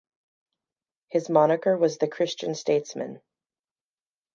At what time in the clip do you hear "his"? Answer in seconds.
1.09-1.29